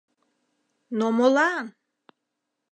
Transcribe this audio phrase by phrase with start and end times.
[0.97, 1.65] «Но молан?»